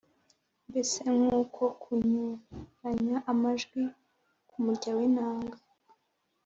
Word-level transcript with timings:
mbese 0.69 0.99
nk’uko 1.17 1.61
kunyuranya 1.81 3.17
amajwi 3.31 3.81
k’umurya 4.49 4.91
w’inanga 4.97 5.57